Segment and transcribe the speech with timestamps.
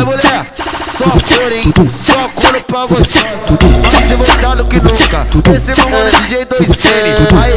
[0.00, 0.46] Vai mulher,
[0.96, 1.74] só cor, hein?
[1.90, 3.22] Só couro pra você.
[3.82, 5.26] Mais voltado que nunca.
[5.54, 7.42] Esse é mano DJ 2N.
[7.42, 7.52] Aí,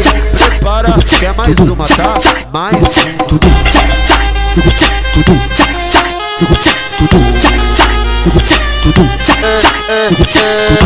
[0.49, 2.15] prepara, quer mais uma, tá?
[2.51, 2.81] Mais um.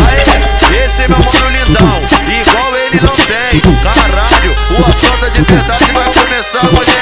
[0.06, 2.04] Aê, esse é meu mano lindão,
[2.40, 3.62] igual ele não tem.
[3.82, 6.97] Caralho, o assalto de verdade vai começar, mulher.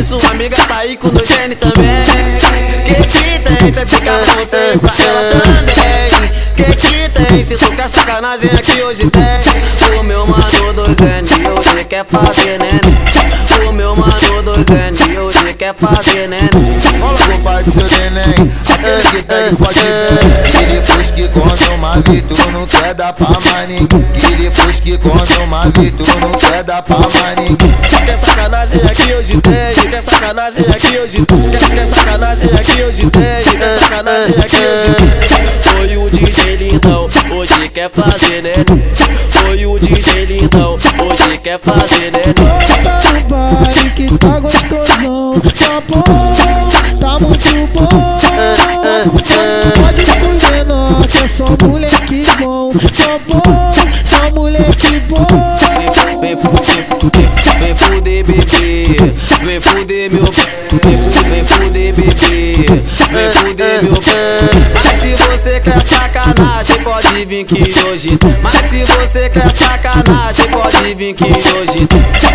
[0.00, 0.18] Que, que, que, que tem?
[0.18, 2.02] Sua amiga sair com o Gene também.
[2.84, 3.72] Que que tem?
[3.72, 5.74] Tem pra você e pra ela também.
[6.56, 7.44] Que que tem?
[7.44, 9.98] Se tu quer sacanagem aqui hoje tem.
[9.98, 12.80] O meu mano do Zene hoje quer fazer neném.
[13.68, 16.80] O meu mano do Zene hoje quer fazer neném.
[16.98, 20.59] Fala com o pai do seu neném, aquele que pega e fode bem.
[22.04, 23.86] Que tu não quer dar pra ninguém.
[23.86, 26.96] Que depois que come uma tu não quer dar pra
[27.36, 27.74] ninguém.
[28.06, 33.58] Quer sacanagem aqui hoje tem, quer sacanagem aqui hoje quer, quer sacanagem aqui hoje tem,
[33.58, 35.10] quer sacanagem aqui hoje tem.
[35.60, 38.54] Foi o DJ lindão, hoje quer fazer né?
[39.28, 42.69] Foi o DJ lindão, hoje quer fazer né?
[55.10, 56.78] Vem fuder,
[57.58, 58.86] vem fuder bebê,
[59.44, 60.22] vem fuder meu,
[61.28, 62.66] vem fuder, bebê,
[63.10, 63.94] vem fuder meu.
[64.72, 68.18] Mas se você quer sacanagem, pode vir que hoje.
[68.40, 71.88] Mas se você quer sacanagem, pode vir que hoje.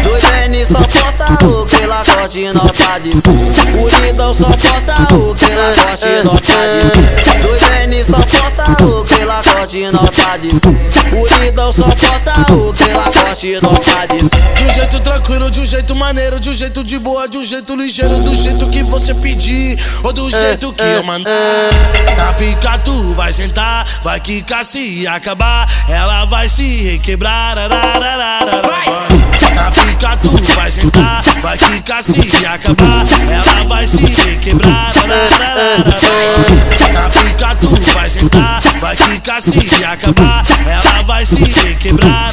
[0.04, 5.34] Dois N só porta o que lá corte nota de O lindão só porta o
[5.34, 6.50] que lá corte nota
[7.22, 9.15] de Dois N só porta o que
[9.66, 10.50] corte nota de
[11.16, 15.60] O lindão só porta o que lá corte nota de De um jeito tranquilo, de
[15.60, 18.84] um jeito maneiro, de um jeito de boa, de um jeito ligeiro, do jeito que
[18.84, 21.32] você pedir, ou do jeito que eu mandar.
[22.18, 27.56] Na pica tu vai sentar, vai quicar se acabar, ela vai se requebrar.
[29.56, 34.92] Na pica tu vai sentar, vai quicar se acabar, ela vai se requebrar.
[36.94, 38.60] Na pica tu vai sentar,
[39.26, 42.30] vai quicar se acabar, ela vai se requebrar.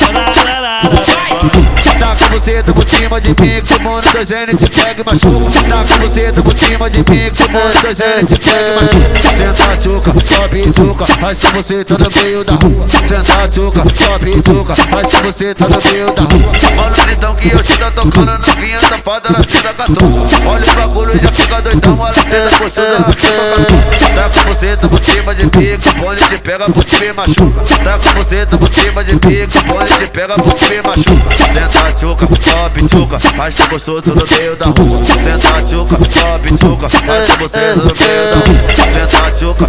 [2.43, 5.63] Com você, tá por cima de mim, que o dois N te pega e machuca.
[5.69, 8.75] Tá com você, tá por cima de mim, que o dois N te pega e
[8.81, 9.13] machuca.
[9.23, 12.89] Senta tchuca, sobe tchuca, mas se você tá no meio da rua.
[12.89, 16.53] Senta tchuca, sobe tchuca, mas se você tá no meio da rua.
[16.85, 20.49] Olha então que eu te tá tocando novinha, safada na cena catuca.
[20.49, 24.15] Olha o bagulho, já fica doidão, olha a cena gostosa, só caçuca.
[24.17, 27.05] Tá com você, tá por cima de mim, que o bonde te pega por cima
[27.05, 27.63] e machuca.
[27.85, 30.75] Tá com você, tá por cima de mim, que o bonde te pega por cima
[30.75, 31.37] e machuca.
[31.37, 35.05] Senta tchuca, tchuca, mas se gostoso no meio da rua.
[35.05, 38.75] Senta tchuca, tchuca, mas se você no meio da rua.
[38.75, 39.67] Senta tchuca,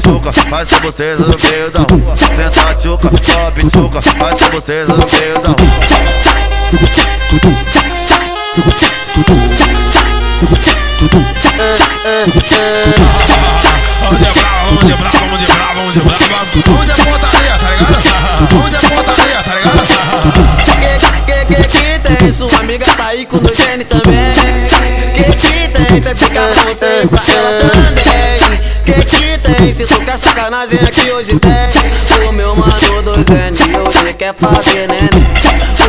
[0.00, 2.16] tchuca, mas se você no meio da rua.
[2.16, 5.66] Senta tchuca, tchuca, mas se você no meio da rua.
[14.00, 16.35] Vamos de brava, vamos de brava, vamos de brava.
[22.26, 22.32] Que, que tem?
[22.32, 24.32] Sua amiga sair com o Gene também.
[25.14, 26.00] Que que tem?
[26.00, 28.60] Tem pra você e pra ela também.
[28.84, 29.72] Que que tem?
[29.72, 32.26] Se tu quer sacanagem aqui hoje tem.
[32.28, 35.26] O meu mano do Zene hoje quer fazer neném.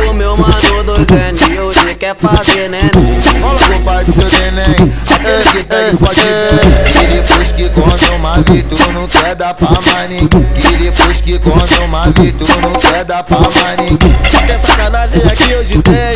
[0.08, 3.20] O meu mano do Zene hoje quer fazer neném.
[3.40, 7.02] Fala o pai do seu neném, aquele que pega e fode bem.
[7.02, 10.28] E depois que come uma tu não quer dar pra ninguém.
[10.28, 13.38] Que depois que come uma tu não quer dar pra
[13.80, 14.16] ninguém.
[14.46, 16.14] Quer sacanagem aqui hoje tem,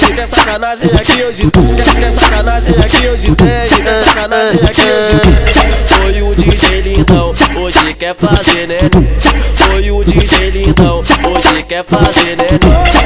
[0.52, 5.42] sacanagem aqui hoje quer, quer sacanagem aqui hoje tem, quer sacanagem aqui hoje tem.
[5.86, 9.08] Foi o DJ lindão, hoje quer fazer neném.
[9.54, 12.58] Foi o DJ lindão, hoje quer fazer neném.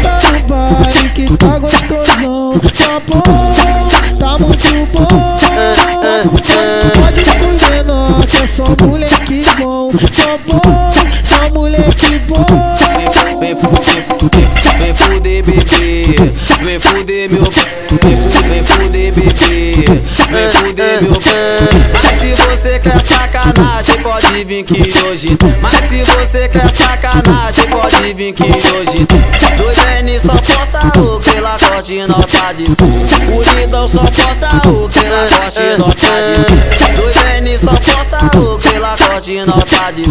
[0.03, 2.53] Tá no baile que tá gostosão,
[2.85, 3.23] tá bom,
[4.19, 5.37] tá muito bom.
[7.01, 7.87] Pode escolher
[8.43, 10.61] é só moleque bom, só bom,
[11.23, 12.45] só moleque bom.
[13.39, 15.63] Vem fuder, vem fuder bebê, vem fuder meu,
[16.63, 19.85] vem fuder, vem fuder bebê,
[20.31, 21.13] vem fuder meu.
[21.93, 25.37] Mas se você quer sacanagem, pode vir que hoje.
[25.61, 29.07] Mas se você quer sacanagem, pode vir que hoje.
[29.57, 32.65] Dois N só porta o que lá corte nota de
[33.33, 38.59] O lindão só porta o que lá corte nota de Dois N só porta o
[38.59, 40.05] que lá corte nota de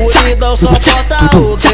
[0.00, 1.65] O lindão só porta o que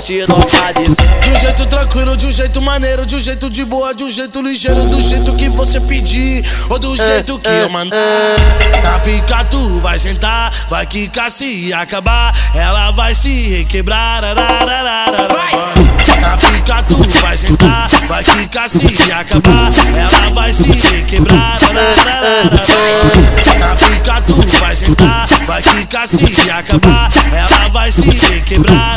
[0.00, 4.10] de um jeito tranquilo, de um jeito maneiro, de um jeito de boa, de um
[4.10, 7.98] jeito ligeiro, do jeito que você pedir, ou do jeito que eu mandar.
[8.84, 14.22] Na pica tu vai sentar, vai quicar se acabar, ela vai se requebrar.
[16.20, 21.58] Na pica tu vai sentar, vai quicar se acabar, ela vai se requebrar.
[23.58, 24.07] Na pica
[25.58, 28.96] vai quicar se acabar, ela vai se requebrar.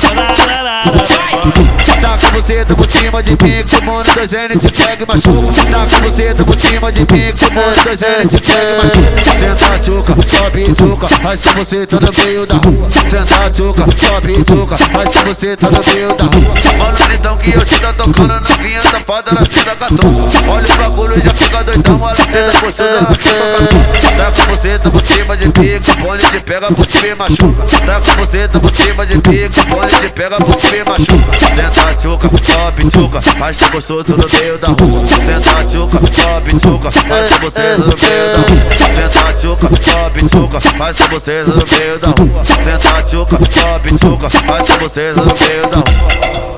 [2.02, 5.04] Tá com você, tá por cima de mim, que o mundo dois N te pega
[5.04, 5.66] e machuca.
[5.72, 8.72] Tá com você, tá por cima de mim, que o mundo dois N te pega
[8.72, 9.22] e machuca.
[9.40, 12.90] Senta tchuca, sobe tchuca, mas se você tá no meio da rua.
[12.90, 16.54] Senta tchuca, sobe tchuca, mas se você tá no meio da rua.
[16.80, 20.52] Olha então que eu te tá tocando novinha, safada, ela senta catuca.
[20.52, 24.12] Olha o bagulho, já fica doidão, ela senta gostosa, ela quer só.
[24.18, 27.08] Tá com você, tá por cima de mim, que o bonde te pega por cima
[27.08, 27.64] e machuca.
[27.86, 30.76] Tá com você, tá por cima de mim, que o bonde te pega por cima
[30.76, 31.38] e machuca.
[31.38, 35.06] Senta tchuca, sobe tchuca, mas se gostoso no meio da rua.
[35.06, 38.76] Senta tchuca, sobe tchuca, mas se você no meio da rua.
[38.96, 42.44] Senta tchuca, sobe tchuca, mas se você no meio da rua.
[42.44, 46.51] Senta tchuca, sobe tchuca, mas se você no meio da rua.